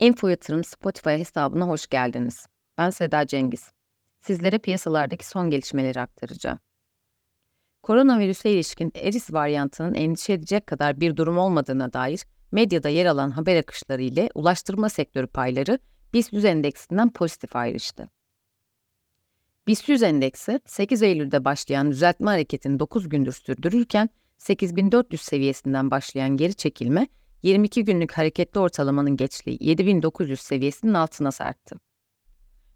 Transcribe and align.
Info 0.00 0.28
Yatırım 0.28 0.64
Spotify 0.64 1.10
hesabına 1.10 1.68
hoş 1.68 1.86
geldiniz. 1.86 2.46
Ben 2.78 2.90
Seda 2.90 3.26
Cengiz. 3.26 3.70
Sizlere 4.20 4.58
piyasalardaki 4.58 5.26
son 5.26 5.50
gelişmeleri 5.50 6.00
aktaracağım. 6.00 6.58
Koronavirüse 7.82 8.50
ilişkin 8.50 8.92
Eris 8.94 9.32
varyantının 9.32 9.94
endişe 9.94 10.32
edecek 10.32 10.66
kadar 10.66 11.00
bir 11.00 11.16
durum 11.16 11.38
olmadığına 11.38 11.92
dair 11.92 12.24
medyada 12.52 12.88
yer 12.88 13.06
alan 13.06 13.30
haber 13.30 13.56
akışları 13.56 14.02
ile 14.02 14.28
ulaştırma 14.34 14.88
sektörü 14.88 15.26
payları 15.26 15.78
BIST 16.12 16.32
100 16.32 16.44
endeksinden 16.44 17.12
pozitif 17.12 17.56
ayrıştı. 17.56 18.08
BIST 19.66 19.88
100 19.88 20.02
endeksi 20.02 20.60
8 20.66 21.02
Eylül'de 21.02 21.44
başlayan 21.44 21.90
düzeltme 21.90 22.30
hareketini 22.30 22.78
9 22.78 23.08
gündür 23.08 23.32
sürdürürken 23.32 24.10
8400 24.38 25.22
seviyesinden 25.22 25.90
başlayan 25.90 26.36
geri 26.36 26.54
çekilme 26.54 27.08
22 27.46 27.84
günlük 27.84 28.12
hareketli 28.12 28.60
ortalamanın 28.60 29.16
geçtiği 29.16 29.58
7900 29.60 30.40
seviyesinin 30.40 30.94
altına 30.94 31.32
sarktı. 31.32 31.76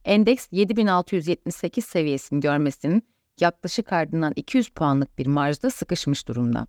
Endeks 0.04 0.48
7678 0.52 1.84
seviyesini 1.84 2.40
görmesinin 2.40 3.02
yaklaşık 3.40 3.92
ardından 3.92 4.32
200 4.36 4.68
puanlık 4.68 5.18
bir 5.18 5.26
marjda 5.26 5.70
sıkışmış 5.70 6.28
durumda. 6.28 6.66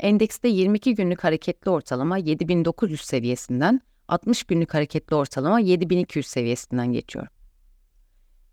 Endekste 0.00 0.48
22 0.48 0.94
günlük 0.94 1.24
hareketli 1.24 1.70
ortalama 1.70 2.18
7900 2.18 3.00
seviyesinden, 3.00 3.80
60 4.08 4.44
günlük 4.44 4.74
hareketli 4.74 5.16
ortalama 5.16 5.60
7200 5.60 6.26
seviyesinden 6.26 6.92
geçiyor. 6.92 7.26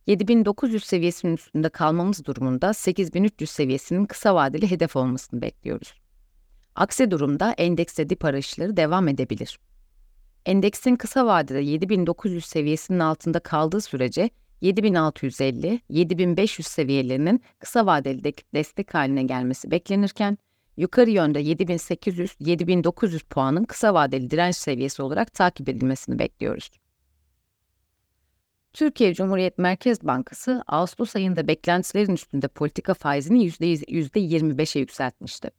7900 0.08 0.84
seviyesinin 0.84 1.34
üstünde 1.34 1.70
kalmamız 1.70 2.26
durumunda 2.26 2.74
8300 2.74 3.50
seviyesinin 3.50 4.06
kısa 4.06 4.36
vadeli 4.36 4.72
hedef 4.72 4.96
olmasını 4.96 5.42
bekliyoruz. 5.42 6.05
Aksi 6.76 7.12
durumda 7.12 7.54
endekste 7.58 8.10
dip 8.10 8.26
arayışları 8.26 8.78
devam 8.78 9.08
edebilir. 9.08 9.60
Endeksin 10.46 10.96
kısa 10.96 11.26
vadede 11.26 11.60
7900 11.60 12.46
seviyesinin 12.46 13.00
altında 13.00 13.40
kaldığı 13.40 13.82
sürece 13.82 14.30
7650-7500 14.62 16.64
seviyelerinin 16.64 17.42
kısa 17.60 17.86
vadeli 17.86 18.34
destek 18.54 18.94
haline 18.94 19.24
gelmesi 19.24 19.72
beklenirken, 19.72 20.38
yukarı 20.78 21.10
yönde 21.10 21.42
7800-7900 21.42 23.20
puanın 23.30 23.64
kısa 23.64 23.94
vadeli 23.94 24.32
direnç 24.32 24.56
seviyesi 24.56 25.02
olarak 25.02 25.34
takip 25.34 25.70
edilmesini 25.70 26.20
bekliyoruz. 26.20 26.72
Türkiye 28.74 29.14
Cumhuriyet 29.14 29.58
Merkez 29.58 30.04
Bankası 30.04 30.64
Ağustos 30.68 31.16
ayında 31.16 31.48
beklentilerin 31.48 32.14
üstünde 32.14 32.48
politika 32.48 32.94
faizini 32.94 33.46
%25'e 33.46 34.80
yükseltmişti. 34.80 35.52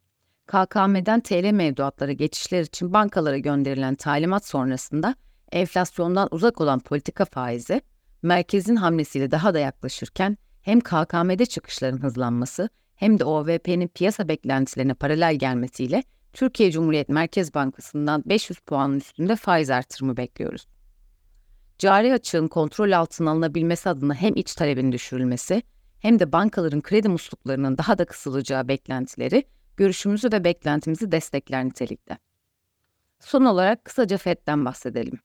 KKM'den 0.47 1.21
TL 1.21 1.51
mevduatlara 1.53 2.13
geçişler 2.13 2.63
için 2.63 2.93
bankalara 2.93 3.39
gönderilen 3.39 3.95
talimat 3.95 4.47
sonrasında 4.47 5.15
enflasyondan 5.53 6.29
uzak 6.31 6.61
olan 6.61 6.81
politika 6.81 7.25
faizi, 7.25 7.81
merkezin 8.23 8.77
hamlesiyle 8.77 9.31
daha 9.31 9.55
da 9.55 9.59
yaklaşırken 9.59 10.37
hem 10.63 10.81
KKM'de 10.81 11.47
çıkışların 11.47 12.03
hızlanması 12.03 12.69
hem 12.97 13.19
de 13.19 13.25
OVP'nin 13.25 13.89
piyasa 13.89 14.29
beklentilerine 14.29 14.95
paralel 14.95 15.35
gelmesiyle 15.35 16.03
Türkiye 16.33 16.71
Cumhuriyet 16.71 17.09
Merkez 17.09 17.55
Bankası'ndan 17.55 18.23
500 18.27 18.59
puanın 18.59 18.97
üstünde 18.97 19.37
faiz 19.37 19.71
artırımı 19.71 20.17
bekliyoruz. 20.17 20.67
Cari 21.79 22.13
açığın 22.13 22.49
kontrol 22.49 22.93
altına 22.93 23.31
alınabilmesi 23.31 23.89
adına 23.89 24.15
hem 24.15 24.37
iç 24.37 24.55
talebin 24.55 24.93
düşürülmesi 24.93 25.63
hem 25.99 26.19
de 26.19 26.33
bankaların 26.33 26.83
kredi 26.83 27.09
musluklarının 27.09 27.79
daha 27.79 27.99
da 27.99 28.05
kısılacağı 28.05 28.69
beklentileri 28.69 29.45
görüşümüzü 29.77 30.33
ve 30.33 30.45
beklentimizi 30.45 31.13
destekler 31.13 31.65
nitelikte. 31.65 32.19
Son 33.21 33.45
olarak 33.45 33.85
kısaca 33.85 34.19
FED'den 34.19 34.65
bahsedelim. 34.65 35.21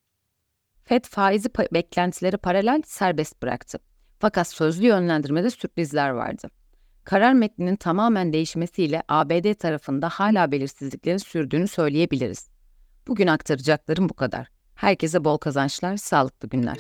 FED 0.84 1.06
faizi 1.06 1.50
pa- 1.50 1.74
beklentileri 1.74 2.38
paralel 2.38 2.82
serbest 2.86 3.42
bıraktı. 3.42 3.80
Fakat 4.20 4.48
sözlü 4.48 4.86
yönlendirmede 4.88 5.50
sürprizler 5.50 6.10
vardı. 6.10 6.48
Karar 7.04 7.34
metninin 7.34 7.76
tamamen 7.76 8.34
değişmesiyle 8.34 9.04
ABD 9.08 9.54
tarafında 9.54 10.10
hala 10.10 10.52
belirsizliklerin 10.52 11.18
sürdüğünü 11.18 11.68
söyleyebiliriz. 11.68 12.50
Bugün 13.08 13.28
aktaracaklarım 13.28 14.10
bu 14.10 14.14
kadar. 14.14 14.48
Herkese 14.76 15.24
bol 15.24 15.38
kazançlar, 15.38 15.98
sağlıklı 15.98 16.50
günler. 16.50 16.78